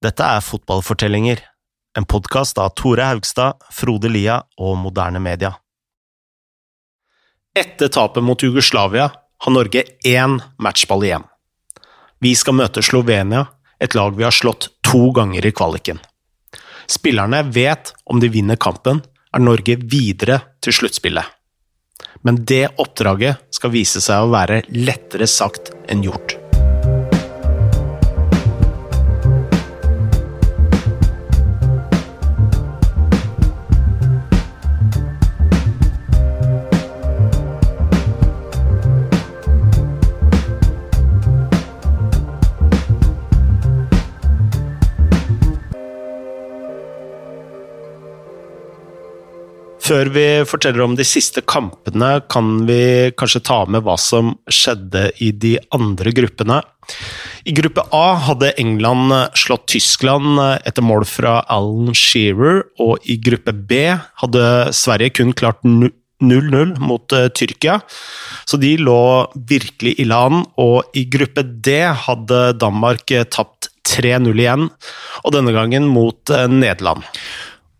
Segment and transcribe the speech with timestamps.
[0.00, 1.42] Dette er Fotballfortellinger,
[1.98, 5.50] en podkast av Tore Haugstad, Frode Lia og Moderne Media.
[7.52, 11.28] Etter tapet mot Jugoslavia har Norge én matchball igjen.
[12.16, 13.44] Vi skal møte Slovenia,
[13.76, 16.00] et lag vi har slått to ganger i kvaliken.
[16.88, 21.28] Spillerne vet om de vinner kampen, er Norge videre til sluttspillet.
[22.24, 26.39] Men det oppdraget skal vise seg å være lettere sagt enn gjort.
[49.90, 55.08] Før vi forteller om de siste kampene, kan vi kanskje ta med hva som skjedde
[55.18, 56.60] i de andre gruppene.
[57.42, 63.50] I gruppe A hadde England slått Tyskland etter mål fra Alan Shearer, og i gruppe
[63.50, 63.82] B
[64.22, 64.46] hadde
[64.78, 67.80] Sverige kun klart 0-0 mot uh, Tyrkia,
[68.46, 69.02] så de lå
[69.50, 70.46] virkelig ille an.
[70.62, 74.70] Og i gruppe D hadde Danmark tapt 3-0 igjen,
[75.24, 77.02] og denne gangen mot uh, Nederland.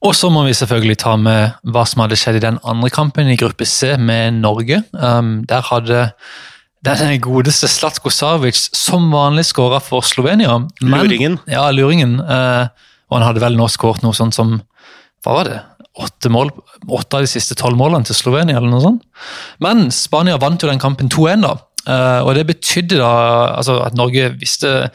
[0.01, 3.29] Og så må vi selvfølgelig ta med hva som hadde skjedd i den andre kampen
[3.29, 4.81] i gruppe C med Norge.
[4.97, 6.07] Um, der hadde
[6.81, 10.57] den godeste Slatko Savic som vanlig skåra for Slovenia.
[10.81, 11.37] Men, luringen.
[11.51, 12.17] Ja, luringen.
[12.25, 12.73] Uh,
[13.11, 14.57] og han hadde vel nå skåret noe sånt som
[15.21, 15.59] hva var det?
[16.01, 16.49] Åtte, mål,
[16.89, 19.03] åtte av de siste tolv målene til Slovenia, eller noe sånt.
[19.61, 21.59] Men Spania vant jo den kampen 2-1, da.
[21.85, 23.13] Uh, og Det betydde da
[23.59, 24.91] altså at Norge visste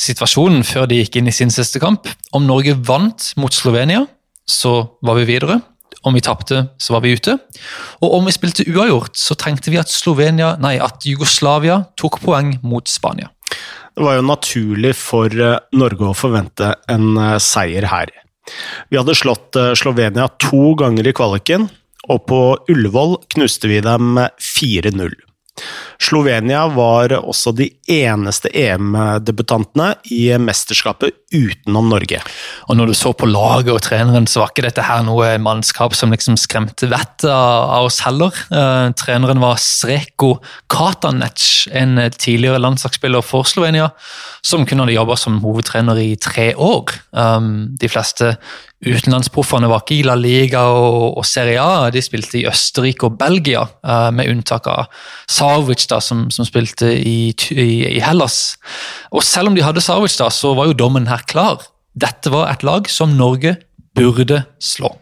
[0.00, 2.08] situasjonen før de gikk inn i sin siste kamp.
[2.36, 4.04] Om Norge vant mot Slovenia,
[4.48, 5.60] så var vi videre.
[6.06, 7.36] Om vi tapte, så var vi ute.
[8.00, 12.54] Og om vi spilte uavgjort, så trengte vi at, Slovenia, nei, at Jugoslavia tok poeng
[12.64, 13.28] mot Spania.
[13.96, 18.12] Det var jo naturlig for eh, Norge å forvente en eh, seier her.
[18.88, 21.68] Vi hadde slått eh, Slovenia to ganger i kvaliken,
[22.08, 22.40] og på
[22.72, 25.18] Ullevål knuste vi dem 4-0.
[26.00, 32.22] Slovenia var også de eneste EM-debutantene i mesterskapet utenom Norge.
[32.68, 35.94] Og Når du så på laget og treneren, så var ikke dette her noe mannskap
[35.94, 38.34] som liksom skremte vettet av oss heller.
[38.48, 40.38] Uh, treneren var Sreko
[40.72, 43.90] Katanec, en tidligere landslagsspiller for Slovenia,
[44.42, 46.96] som kunne ha jobba som hovedtrener i tre år.
[47.12, 48.34] Um, de fleste
[48.80, 53.66] Utenlandsproffene var ikke i La Liga og, Serie A, de spilte i Østerrike og Belgia,
[53.84, 58.56] uh, med unntak av Savic, da, som, som spilte i, i, i, Hellas.
[59.12, 61.66] Og Selv om de hadde Savic, da, så var jo dommen her klar.
[61.98, 63.56] Dette var et lag som Norge
[63.98, 64.94] burde slå.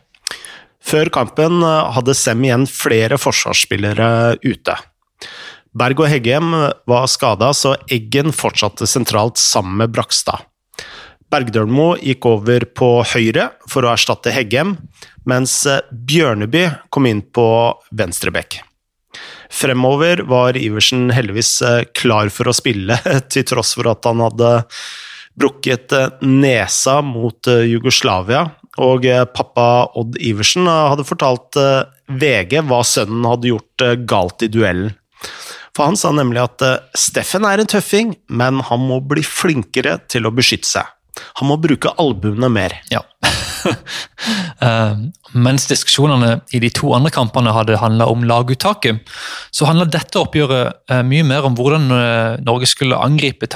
[0.88, 4.76] Før kampen eh, hadde Sem igjen flere forsvarsspillere ute.
[5.78, 6.54] Berg og Heggem
[6.88, 10.46] var skada, så Eggen fortsatte sentralt sammen med Brakstad.
[11.28, 14.76] Bergdølmo gikk over på høyre for å erstatte Heggem,
[15.28, 17.46] mens eh, Bjørneby kom inn på
[17.92, 18.62] venstre bekk.
[19.50, 22.98] Fremover var Iversen heldigvis eh, klar for å spille,
[23.32, 24.52] til tross for at han hadde
[25.38, 28.46] brukket eh, nesa mot Jugoslavia.
[28.78, 31.56] Og pappa Odd Iversen hadde fortalt
[32.06, 34.92] VG hva sønnen hadde gjort galt i duellen.
[35.74, 36.62] For han sa nemlig at
[36.94, 40.94] Steffen er en tøffing, men han må bli flinkere til å beskytte seg.
[41.42, 42.78] Han må bruke albuene mer.
[42.94, 43.02] Ja.
[43.66, 44.98] uh,
[45.46, 49.00] mens diskusjonene i de to andre kampene hadde handla om laguttaket,
[49.54, 53.48] så handla dette oppgjøret uh, mye mer om hvordan uh, Norge skulle angripe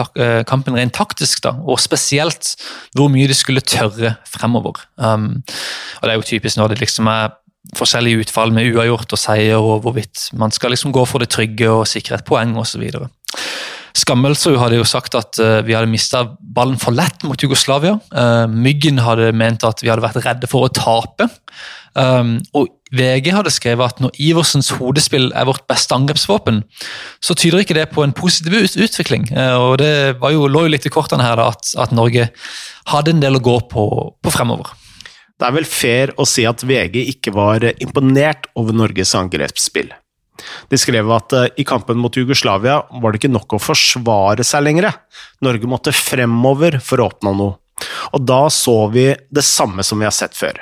[0.48, 2.54] kampen rent taktisk, da, og spesielt
[2.96, 4.84] hvor mye de skulle tørre fremover.
[4.96, 5.42] Um,
[6.00, 7.32] og Det er jo typisk når det liksom er
[7.78, 11.70] forskjellige utfall med uavgjort og seier, og hvorvidt man skal liksom gå for det trygge
[11.70, 12.82] og sikre et poeng osv.
[13.98, 17.98] Skammelsrud hadde jo sagt at uh, vi hadde mista ballen for lett mot Jugoslavia.
[18.14, 21.28] Uh, Myggen hadde ment at vi hadde vært redde for å tape.
[21.92, 26.62] Um, og VG hadde skrevet at når Iversens hodespill er vårt beste angrepsvåpen,
[27.24, 29.28] så tyder ikke det på en positiv utvikling.
[29.32, 32.30] Uh, og Det jo, lå jo litt i kortene her da, at, at, Norge
[32.92, 33.84] hadde en del å gå på,
[34.16, 34.72] på fremover.
[35.36, 39.90] Det er vel fair å si at VG ikke var imponert over Norges angrepsspill.
[40.70, 44.64] De skrev at uh, i kampen mot Jugoslavia var det ikke nok å forsvare seg
[44.66, 44.90] lenger.
[45.44, 47.58] Norge måtte fremover for å oppnå noe.
[48.14, 50.60] Og da så vi det samme som vi har sett før.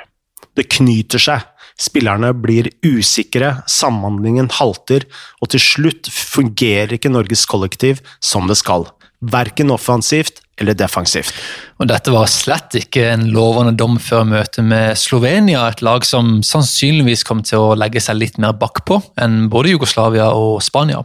[0.57, 1.47] Det knyter seg.
[1.81, 5.07] Spillerne blir usikre, samhandlingen halter,
[5.41, 8.85] og til slutt fungerer ikke Norges kollektiv som det skal.
[9.21, 11.33] Verken offensivt eller defensivt.
[11.81, 16.39] Og Dette var slett ikke en lovende dom før møtet med Slovenia, et lag som
[16.45, 21.03] sannsynligvis kom til å legge seg litt mer bakpå enn både Jugoslavia og Spania.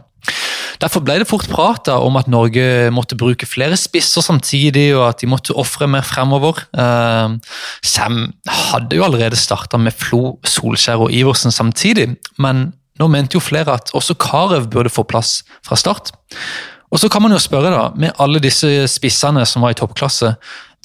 [0.81, 5.23] Derfor ble det fort prata om at Norge måtte bruke flere spisser samtidig, og at
[5.23, 6.59] de måtte ofre mer fremover.
[6.77, 7.37] Uh,
[7.81, 13.43] Sam hadde jo allerede starta med Flo, Solskjær og Iversen samtidig, men nå mente jo
[13.43, 16.13] flere at også Carew burde få plass fra start.
[16.91, 20.33] Og så kan man jo spørre, da, med alle disse spissene som var i toppklasse,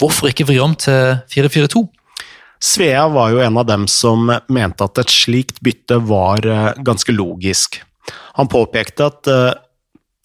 [0.00, 1.84] hvorfor ikke vri om til 4-4-2?
[2.62, 7.14] Svea var jo en av dem som mente at et slikt bytte var eh, ganske
[7.14, 7.80] logisk.
[8.38, 9.52] Han påpekte at eh,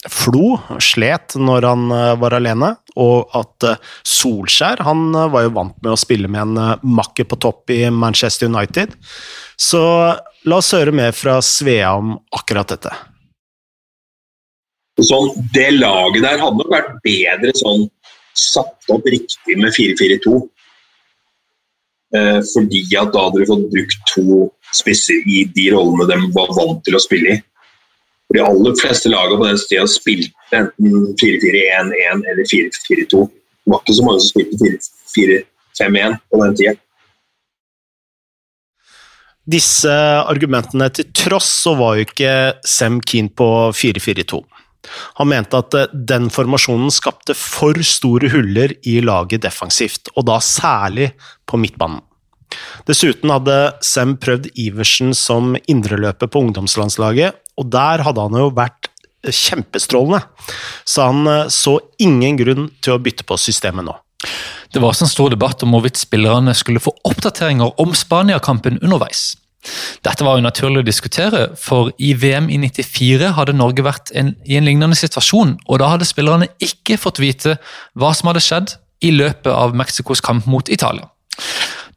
[0.08, 3.66] Flo slet når han eh, var alene, og at
[4.06, 8.50] Solskjær han var jo vant med å spille med en makker på topp i Manchester
[8.50, 8.94] United.
[9.58, 9.82] Så
[10.46, 12.94] la oss høre mer fra Svea om akkurat dette.
[14.98, 17.86] Sånn, det laget der hadde nok vært bedre sånn
[18.38, 20.40] satt opp riktig med 4-4-2.
[22.18, 26.54] Eh, fordi at da hadde du fått brukt to spisser i de rollene de var
[26.56, 27.44] vant til å spille i.
[28.28, 33.22] For De aller fleste lagene på den tida spilte enten 4-4-1-1 eller 4-4-2.
[33.28, 34.74] Det var ikke så mange som spilte
[35.16, 36.76] 4-4-5-1 på den tida.
[39.48, 39.94] Disse
[40.28, 42.32] argumentene til tross så var jo ikke
[42.68, 44.42] Sem keen på 4-4-2.
[45.20, 50.40] Han mente at eh, den formasjonen skapte for store huller i laget defensivt, og da
[50.44, 51.12] særlig
[51.50, 52.04] på midtbanen.
[52.88, 58.92] Dessuten hadde Sem prøvd Iversen som indreløper på ungdomslandslaget, og der hadde han jo vært
[59.28, 60.22] kjempestrålende,
[60.88, 63.98] så han eh, så ingen grunn til å bytte på systemet nå.
[64.74, 69.36] Det var også en stor debatt om hvorvidt spillerne skulle få oppdateringer om Spania-kampen underveis.
[70.06, 74.36] Dette var jo naturlig å diskutere, for i VM i 94 hadde Norge vært en,
[74.46, 77.58] i en lignende situasjon, og da hadde spillerne ikke fått vite
[77.98, 81.10] hva som hadde skjedd i løpet av Mexicos kamp mot Italia.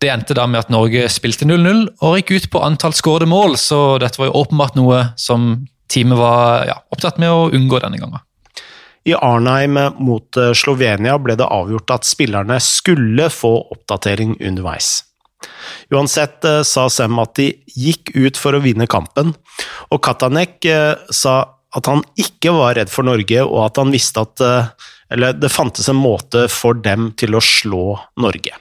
[0.01, 3.59] Det endte da med at Norge spilte 0-0 og gikk ut på antall skårede mål,
[3.61, 5.53] så dette var jo åpenbart noe som
[5.93, 8.25] teamet var ja, opptatt med å unngå denne gangen.
[9.09, 15.10] I Arnheim mot eh, Slovenia ble det avgjort at spillerne skulle få oppdatering underveis.
[15.91, 19.35] Uansett eh, sa Sem at de gikk ut for å vinne kampen,
[19.91, 21.37] og Katanek eh, sa
[21.71, 24.73] at han ikke var redd for Norge, og at han visste at eh,
[25.11, 28.55] eller det fantes en måte for dem til å slå Norge.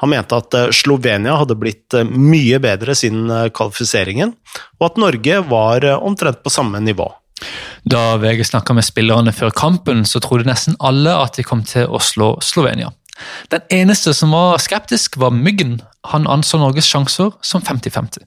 [0.00, 4.32] Han mente at Slovenia hadde blitt mye bedre siden kvalifiseringen,
[4.80, 7.10] og at Norge var omtrent på samme nivå.
[7.88, 11.88] Da VG snakka med spillerne før kampen, så trodde nesten alle at de kom til
[11.88, 12.92] å slå Slovenia.
[13.52, 15.80] Den eneste som var skeptisk, var Myggen.
[16.10, 18.24] Han anså Norges sjanser som 50-50.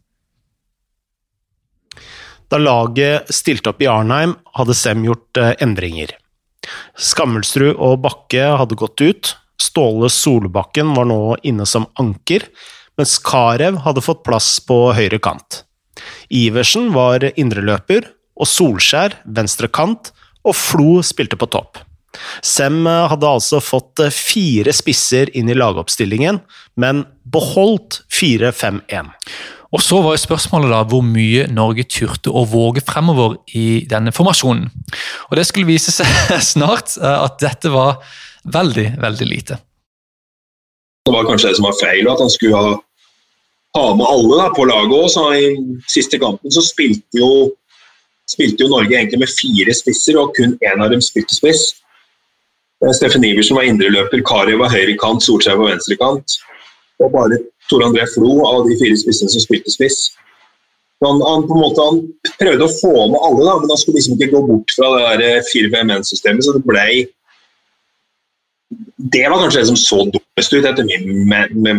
[2.52, 6.14] Da laget stilte opp i Arnheim, hadde Sem gjort eh, endringer.
[6.96, 9.36] Skammelsrud og Bakke hadde gått ut.
[9.62, 12.46] Ståle Solbakken var nå inne som anker,
[13.00, 15.64] mens Carew hadde fått plass på høyre kant.
[16.30, 20.12] Iversen var indreløper, og Solskjær venstre kant,
[20.46, 21.80] og Flo spilte på topp.
[22.46, 26.42] Sem eh, hadde altså fått eh, fire spisser inn i lagoppstillingen,
[26.82, 29.14] men beholdt 4-5-1.
[29.76, 34.14] Og Så var jo spørsmålet da hvor mye Norge turte å våge fremover i denne
[34.16, 34.70] formasjonen.
[35.30, 36.08] Og Det skulle vise seg
[36.54, 38.00] snart eh, at dette var
[38.46, 39.60] veldig, veldig lite.
[41.06, 42.78] Det var kanskje det som var feil, at han skulle ha,
[43.78, 45.36] ha med alle da, på laget òg.
[45.38, 47.52] I siste kampen så spilte jo,
[48.32, 51.68] spilte jo Norge egentlig med fire spisser, og kun én av dem spilte spiss.
[52.86, 56.38] Eh, Steffen Iversen var indreløper, Kari var høyrekant, Solskjær var venstrekant.
[57.02, 60.14] Og bare Tor André Flo av de fire spissene som spilte spiss.
[61.04, 62.00] Han, han, måte, han
[62.40, 65.34] prøvde å få med alle, da, men han skulle liksom ikke gå bort fra det
[65.52, 66.46] 4-5-1-systemet.
[66.46, 66.88] så det ble
[69.14, 71.28] det var kanskje det som så dummest ut, etter min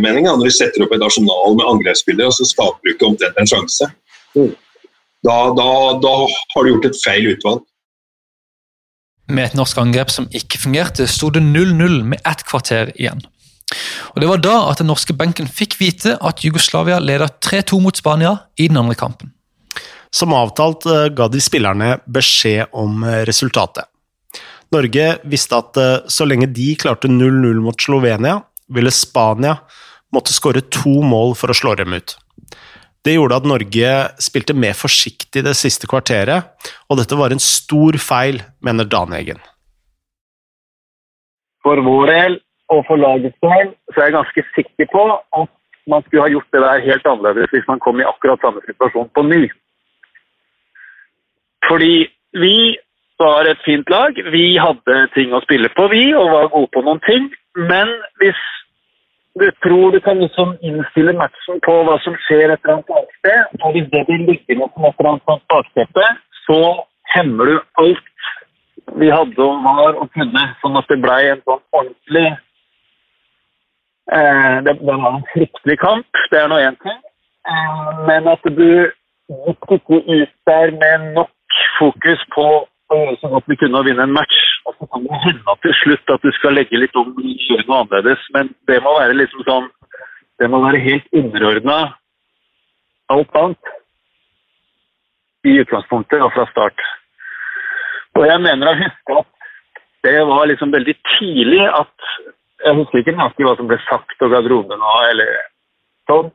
[0.01, 0.29] mening.
[0.29, 3.51] Når du setter opp et arsenal med angrepsspillere, og så skaper du ikke omtrent en
[3.51, 3.89] sjanse.
[5.27, 5.71] Da, da,
[6.03, 6.13] da
[6.53, 7.65] har du gjort et feil utvalg.
[9.27, 13.25] Med et norsk angrep som ikke fungerte, sto det 0-0 med ett kvarter igjen.
[14.15, 17.97] Og Det var da at den norske benken fikk vite at Jugoslavia leda 3-2 mot
[17.97, 19.33] Spania i den andre kampen.
[20.15, 23.91] Som avtalt eh, ga de spillerne beskjed om eh, resultatet.
[24.73, 28.39] Norge visste at eh, så lenge de klarte 0-0 mot Slovenia,
[28.71, 29.59] ville Spania
[30.15, 32.15] måtte skåre to mål for å slå dem ut.
[33.07, 36.49] Det gjorde at Norge spilte mer forsiktig det siste kvarteret,
[36.91, 39.39] og dette var en stor feil, mener Dan Egen.
[41.63, 42.41] For vår del
[42.75, 45.05] og for lagets del så er jeg ganske sikker på
[45.39, 45.53] at
[45.87, 49.13] man skulle ha gjort det der helt annerledes hvis man kom i akkurat samme situasjon
[49.15, 49.45] på ny.
[51.69, 52.09] Fordi
[52.43, 52.57] vi
[53.23, 56.83] var et fint lag, vi hadde ting å spille på, vi, og var gode på
[56.87, 57.31] noen ting.
[57.71, 58.43] Men hvis
[59.41, 63.57] du tror du kan liksom innstille matchen på hva som skjer et eller annet sted.
[63.63, 66.07] Og hvis det blir liggende som et eller annet bakteppe,
[66.47, 66.61] så
[67.15, 68.13] hemmer du alt
[69.01, 72.27] vi hadde og var og kunne, sånn at det ble en sånn ordentlig
[74.15, 77.01] eh, det var en fryktelig kamp, det er nå én ting.
[77.51, 78.71] Eh, men at du
[79.49, 82.47] gikk ikke ut der med nok fokus på
[82.93, 84.39] å gjøre så godt vi kunne vinne en match.
[84.67, 87.67] Og så kan det hende til slutt at du skal legge litt om og gjøre
[87.69, 89.73] noe annerledes, men det må være liksom sånn
[90.37, 91.77] Det må være helt underordna
[93.09, 93.71] alt annet
[95.49, 96.83] i utgangspunktet og fra start.
[98.19, 99.31] Og jeg mener å huske at
[100.05, 102.11] det var liksom veldig tidlig at
[102.67, 105.33] Jeg husker ikke nøyaktig hva som ble sagt og garderoben og eller
[106.11, 106.31] sånn.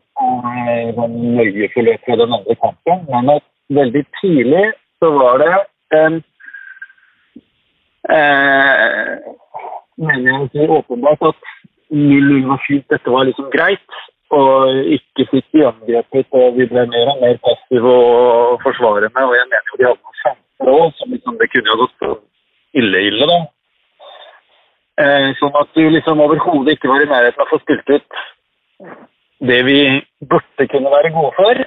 [0.97, 4.67] Den nøye forløp fra den andre kampen, men at veldig tidlig
[5.01, 5.49] så var det
[5.97, 6.19] en
[8.09, 9.11] eh,
[9.97, 11.51] mener jeg åpenbart at
[11.91, 13.99] 0-0 var fint, dette var liksom greit.
[14.31, 19.25] Og ikke fikk de angrepet, og vi ble mer og mer passive og forsvarende.
[19.27, 21.97] Og jeg mener jo de hadde noen sjanser òg, som liksom, det kunne jo gått
[21.99, 22.13] så
[22.79, 23.39] ille-ille, da.
[25.01, 28.21] Eh, sånn at du liksom overhodet ikke var i nærheten av å få spilt ut
[29.49, 29.79] det vi
[30.29, 31.61] burde kunne være gode for.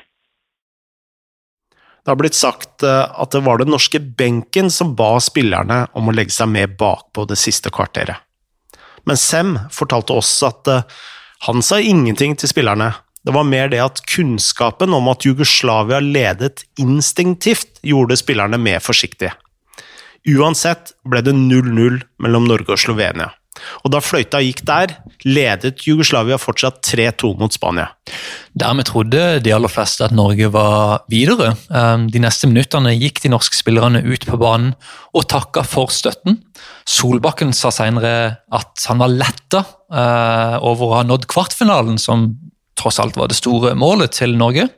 [2.05, 6.11] Det har blitt sagt eh, at det var den norske benken som ba spillerne om
[6.11, 8.21] å legge seg med bakpå det siste kvarteret.
[9.09, 10.85] Men Sem fortalte oss at eh,
[11.49, 12.93] han sa ingenting til spillerne.
[13.25, 19.33] Det var mer det at kunnskapen om at Jugoslavia ledet instinktivt, gjorde spillerne mer forsiktige.
[20.29, 23.33] Uansett ble det 0-0 mellom Norge og Slovenia.
[23.85, 27.89] Og da fløyta gikk der, ledet Jugoslavia fortsatt 3-2 mot Spania.
[28.59, 31.55] Dermed trodde de aller fleste at Norge var videre.
[31.71, 34.75] Ehm, de neste minuttene gikk de norske spillerne ut på banen
[35.15, 36.41] og takka for støtten.
[36.89, 38.15] Solbakken sa senere
[38.55, 42.33] at han var letta eh, over å ha nådd kvartfinalen, som
[42.79, 44.69] tross alt var det store målet til Norge.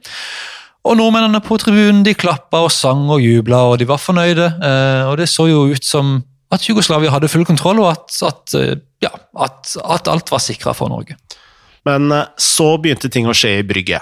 [0.86, 4.52] Og nordmennene på tribunen de klappa og sang og jubla, og de var fornøyde.
[4.62, 6.20] Eh, og det så jo ut som
[6.54, 9.12] at Jugoslavia hadde full kontroll, og at, at, eh, ja,
[9.42, 11.18] at, at alt var sikra for Norge.
[11.88, 14.00] Men eh, så begynte ting å skje i Brygge.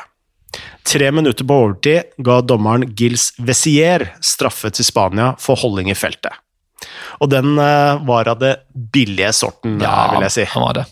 [0.85, 6.37] Tre minutter på overtid ga dommeren Gils Vesier straffe til Spania for holding i feltet.
[7.23, 8.53] Og den uh, var av det
[8.93, 10.45] billige sorten, ja, vil jeg si.
[10.53, 10.85] han var det.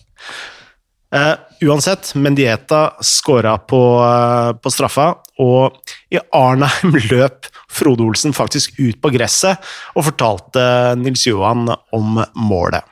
[1.13, 1.35] Uh,
[1.69, 8.99] uansett, Mendieta skåra på, uh, på, straffa, og i Arnheim løp Frode Olsen faktisk ut
[9.01, 9.61] på gresset
[9.95, 10.63] og fortalte
[11.01, 12.83] Nils Johan om målet.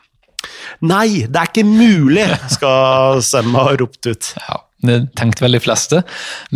[0.88, 4.32] Nei, det er ikke mulig, skal Semma ha ropt ut.
[4.42, 6.02] Ja, det tenkte vel de fleste,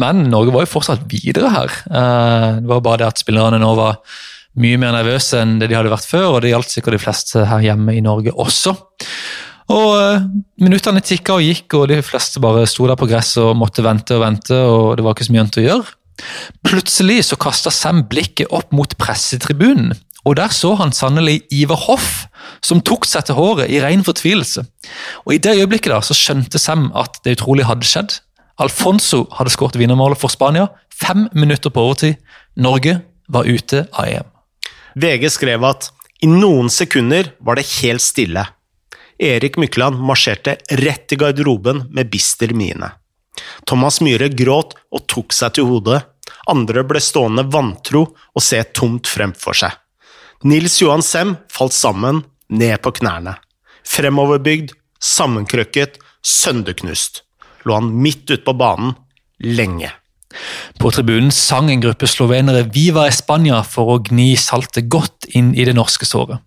[0.01, 1.75] men Norge var jo fortsatt videre her.
[1.85, 4.01] Eh, det var bare det at spillerne nå var
[4.61, 7.43] mye mer nervøse enn det de hadde vært før, og det gjaldt sikkert de fleste
[7.49, 8.73] her hjemme i Norge også.
[9.73, 10.25] Og uh,
[10.61, 14.17] Minuttene tikka og gikk, og de fleste bare sto der på gresset og måtte vente
[14.17, 14.55] og vente.
[14.55, 15.95] og Det var ikke så mye annet å gjøre.
[16.63, 19.95] Plutselig så kasta Sam blikket opp mot pressetribunen,
[20.25, 22.25] og der så han sannelig Iver Hoff,
[22.65, 24.63] som tok seg til håret i ren fortvilelse.
[25.25, 28.19] Og I det øyeblikket da, så skjønte Sam at det utrolig hadde skjedd.
[28.61, 32.21] Alfonso hadde skåret vinnermålet for Spania, fem minutter på overtid.
[32.55, 34.31] Norge var ute av EM.
[34.95, 35.91] VG skrev at
[36.23, 38.45] i noen sekunder var det helt stille.
[39.19, 42.91] Erik Mykland marsjerte rett i garderoben med bister mine.
[43.65, 46.01] Thomas Myhre gråt og tok seg til hodet.
[46.51, 49.73] Andre ble stående vantro og se tomt fremfor seg.
[50.45, 53.37] Nils Johan Sem falt sammen, ned på knærne.
[53.87, 57.23] Fremoverbygd, sammenkrøkket, sønderknust.
[57.65, 58.93] Lå han midt ute på banen,
[59.41, 59.89] lenge.
[60.79, 65.65] På tribunen sang en gruppe slovenere 'Viva España' for å gni saltet godt inn i
[65.65, 66.43] det norske såret.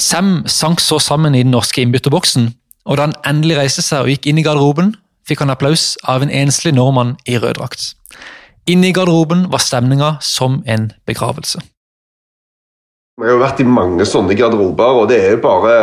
[0.00, 2.50] Sam sank så sammen i den norske innbytterboksen,
[2.84, 4.94] og da han endelig reiste seg og gikk inn i garderoben,
[5.28, 7.94] fikk han applaus av en enslig nordmann i rød drakt.
[8.68, 11.62] Inne i garderoben var stemninga som en begravelse.
[13.20, 15.74] Vi har vært i mange sånne garderober, og det er jo bare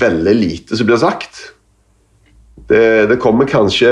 [0.00, 1.42] veldig lite som blir sagt.
[2.66, 3.90] Det, det, kommer kanskje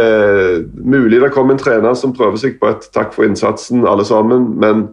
[0.74, 4.48] Mulig det kommer en trener som prøver seg på et 'takk for innsatsen', alle sammen,
[4.58, 4.88] men,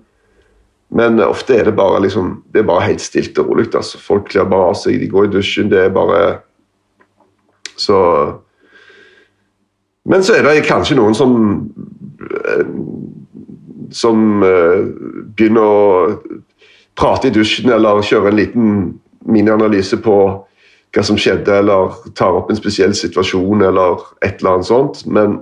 [0.91, 3.69] men ofte er det bare liksom, det er bare helt stilt og rolig.
[3.71, 4.00] Altså.
[4.01, 5.69] Folk kler bare av seg, de går i dusjen.
[5.71, 6.21] Det er bare
[7.79, 7.98] Så
[10.10, 11.33] men så er det kanskje noen som
[12.25, 12.65] eh,
[13.91, 14.88] som uh,
[15.36, 16.13] begynner å
[16.95, 18.69] prate i dusjen eller kjøre en liten
[19.27, 20.15] minianalyse på
[20.91, 25.03] hva som skjedde, eller tar opp en spesiell situasjon eller et eller annet sånt.
[25.07, 25.39] Men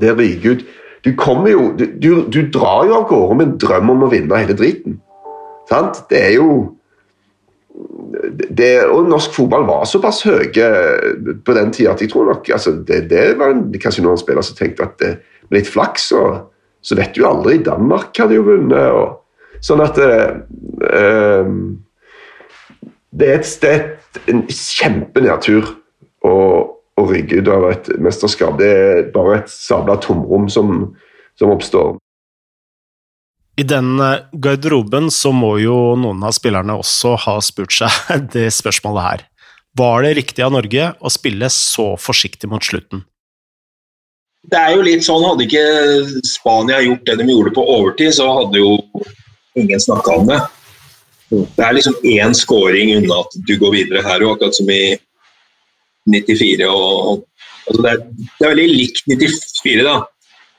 [0.00, 0.64] det riker ut.
[1.06, 4.10] Du kommer jo du, du, du, drar jo av gårde med en drøm om å
[4.10, 4.98] vinne hele driten.
[5.70, 6.02] Sant?
[6.10, 6.48] Det er jo
[8.56, 10.68] det, og norsk fotball var såpass høye
[11.44, 14.56] på den tida at jeg tror nok altså, det, det, var kanskje noen spillere som
[14.58, 15.10] tenkte at det,
[15.50, 16.22] med litt flaks så,
[16.82, 17.58] så vet du aldri.
[17.62, 18.96] Danmark hadde jo vunnet.
[18.96, 21.52] Og, sånn at eh,
[23.16, 25.70] det er, et, det er en kjempenedtur
[26.26, 26.34] å,
[26.96, 28.56] å rygge ut av et mesterskap.
[28.60, 30.92] Det er bare et sabla tomrom som,
[31.38, 31.96] som oppstår.
[33.56, 37.92] I den eh, garderoben så må jo noen av spillerne også ha spurt seg
[38.34, 39.26] det spørsmålet her.
[39.76, 43.04] Var det riktig av Norge å spille så forsiktig mot slutten?
[44.46, 48.28] Det er jo litt sånn, Hadde ikke Spania gjort det de gjorde på overtid, så
[48.30, 48.76] hadde jo
[49.58, 50.38] ingen snakka om det.
[51.28, 54.94] Det er liksom én scoring unna at du går videre her og akkurat som i
[56.12, 56.68] 94.
[56.70, 57.24] Og,
[57.66, 59.96] altså det, er, det, er, veldig likt 94, da.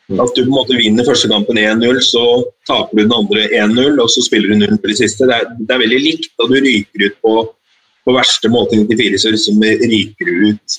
[0.07, 2.23] At du på en måte vinner første kampen 1-0, så
[2.69, 5.27] taper du den andre 1-0, og så spiller du 0 på de siste.
[5.27, 7.33] Det er, det er, veldig likt, og du ryker ut på,
[8.07, 10.77] på verste måte i 94, så liksom ryker du ut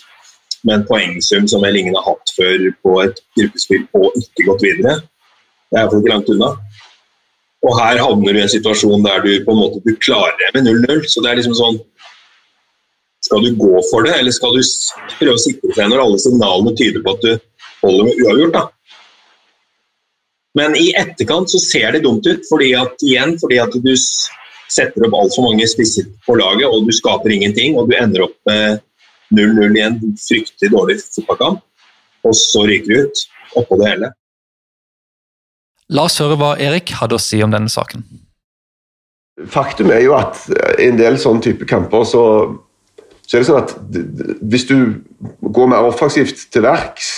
[0.65, 4.65] med en poengsum som vel ingen har hatt før på et gruppespill og ikke gått
[4.65, 4.97] videre.
[5.69, 6.51] Det er iallfall ikke langt unna.
[7.67, 10.51] Og her havner du i en situasjon der du på en måte du klarer det
[10.57, 11.05] med 0-0.
[11.11, 11.81] Så det er liksom sånn
[13.25, 14.63] Skal du gå for det, eller skal du
[15.19, 17.33] prøve å sikre seg når alle signalene tyder på at du
[17.83, 18.59] holder med uavgjort?
[18.59, 18.65] da?
[20.59, 23.95] Men i etterkant så ser det dumt ut, fordi at, igjen fordi at du
[24.69, 28.37] setter opp altfor mange spisser på laget, og du skaper ingenting, og du ender opp
[28.49, 28.81] med
[29.35, 31.61] 0-0 i en fryktelig dårlig fotballkamp,
[32.27, 33.27] og så ryker du ut
[33.59, 34.13] oppå det hele.
[35.95, 38.05] La oss høre hva Erik hadde å si om denne saken.
[39.49, 40.41] Faktum er jo at
[40.83, 42.23] i en del sånne type kamper så,
[43.29, 43.75] så er det sånn at
[44.49, 44.79] hvis du
[45.45, 47.11] går mer offensivt til verks,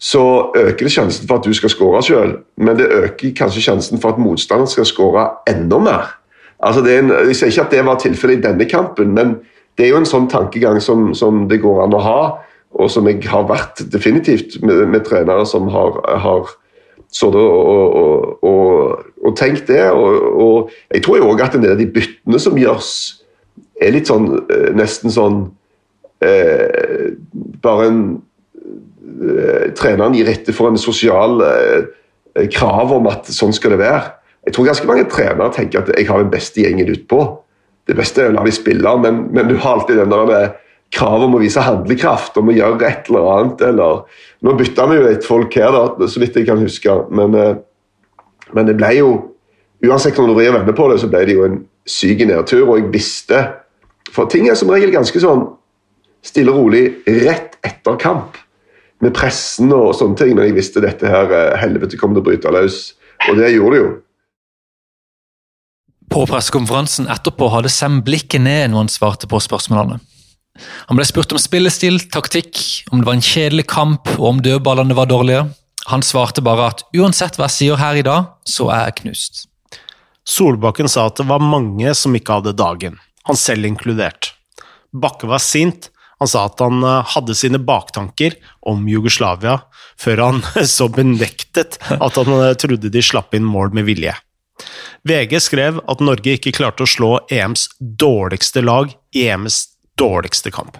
[0.00, 0.22] så
[0.56, 4.14] øker det sjansen for at du skal skåre sjøl, men det øker kanskje sjansen for
[4.14, 6.14] at motstanderen skal skåre enda mer.
[6.60, 9.38] Altså en, jeg sier ikke at det var tilfellet i denne kampen, men
[9.76, 12.22] det er jo en sånn tankegang som, som, det går an å ha,
[12.80, 16.52] og som jeg har vært definitivt med, med trenere som har, har
[17.10, 19.82] så og, og, og, og, tenkt det.
[19.90, 22.92] Og, jeg tror jo òg at en del av de byttene som gjøres,
[23.80, 25.42] er litt sånn eh, nesten sånn
[26.24, 27.12] eh,
[27.64, 28.00] Bare en
[29.20, 34.14] eh, Treneren gir etter for en sosial eh, krav om at sånn skal det være.
[34.46, 37.24] Jeg tror ganske mange trenere tenker at jeg har den beste gjengen utpå.
[37.90, 40.52] Det beste er å la de spille, men, men du har alltid den der
[40.94, 43.64] krav om å vise handlekraft, om å gjøre et eller annet.
[43.66, 47.34] eller Nå bytta vi jo litt folk her, da, så vidt jeg kan huske, men,
[47.34, 47.58] eh,
[48.56, 49.10] men det ble jo
[49.80, 51.54] Uansett når du vrir og vender på det, så ble det jo en
[51.88, 53.38] syk nedtur, og jeg visste
[54.10, 55.46] For ting er som regel ganske sånn
[56.26, 58.36] stille og rolig rett etter kamp,
[59.00, 62.26] med pressen og sånne ting, men jeg visste dette her eh, helvete kom til å
[62.26, 62.92] bryte løs,
[63.30, 63.90] og det gjorde det jo.
[66.10, 70.00] På pressekonferansen etterpå hadde Sem blikket ned når han svarte på spørsmålene.
[70.90, 72.58] Han ble spurt om spillestil, taktikk,
[72.90, 75.44] om det var en kjedelig kamp og om dødballene var dårlige.
[75.88, 79.44] Han svarte bare at uansett hva jeg sier her i dag, så er jeg knust.
[80.28, 82.98] Solbakken sa at det var mange som ikke hadde dagen,
[83.30, 84.32] han selv inkludert.
[84.90, 85.90] Bakke var sint,
[86.20, 88.36] han sa at han eh, hadde sine baktanker
[88.68, 89.60] om Jugoslavia,
[90.00, 90.42] før han
[90.76, 94.14] så benektet at han eh, trodde de slapp inn mål med vilje.
[95.08, 99.62] VG skrev at Norge ikke klarte å slå EMs dårligste lag i EMs
[100.00, 100.76] dårligste kamp.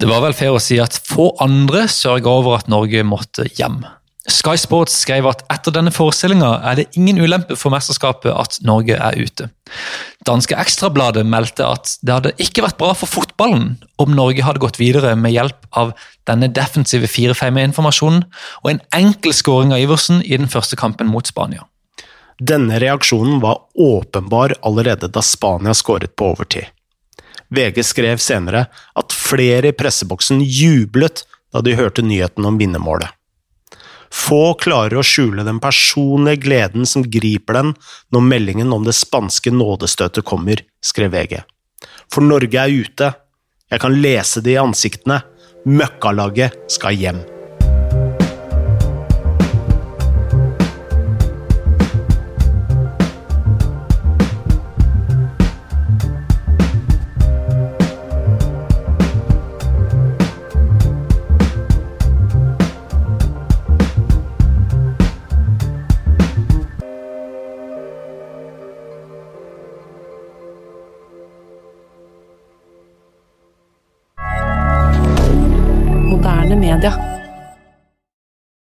[0.00, 3.80] Det var vel fair å si at få andre sørga over at Norge måtte hjem.
[4.28, 8.92] Sky Sports skrev at etter denne forestillinga er det ingen ulempe for mesterskapet at Norge
[8.92, 9.46] er ute.
[10.28, 14.80] Danske Ekstrabladet meldte at det hadde ikke vært bra for fotballen om Norge hadde gått
[14.80, 15.94] videre med hjelp av
[16.28, 18.26] denne defensive 4-5-informasjonen
[18.60, 21.64] og en enkel skåring av Iversen i den første kampen mot Spania.
[22.40, 26.68] Denne reaksjonen var åpenbar allerede da Spania skåret på overtid.
[27.50, 28.66] VG skrev senere
[29.00, 33.08] at flere i presseboksen jublet da de hørte nyheten om vinnermålet.
[34.10, 37.74] Få klarer å skjule den personlige gleden som griper den
[38.10, 41.40] når meldingen om det spanske nådestøtet kommer, skrev VG.
[42.10, 43.12] For Norge er ute.
[43.70, 45.20] Jeg kan lese det i ansiktene.
[45.66, 47.22] Møkkalaget skal hjem.